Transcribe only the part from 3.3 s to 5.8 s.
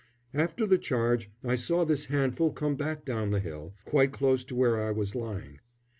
hill, quite close to where I was lying.